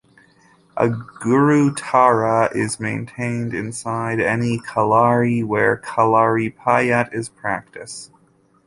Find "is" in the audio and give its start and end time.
2.55-2.79, 7.13-7.29